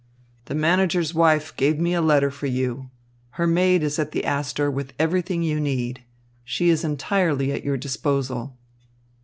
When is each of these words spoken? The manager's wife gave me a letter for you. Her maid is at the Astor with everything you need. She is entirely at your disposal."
The 0.45 0.55
manager's 0.55 1.13
wife 1.13 1.55
gave 1.55 1.79
me 1.79 1.93
a 1.93 2.01
letter 2.01 2.31
for 2.31 2.47
you. 2.47 2.89
Her 3.37 3.45
maid 3.45 3.83
is 3.83 3.99
at 3.99 4.13
the 4.13 4.25
Astor 4.25 4.71
with 4.71 4.93
everything 4.97 5.43
you 5.43 5.59
need. 5.59 6.01
She 6.43 6.69
is 6.69 6.83
entirely 6.83 7.51
at 7.51 7.63
your 7.63 7.77
disposal." 7.77 8.57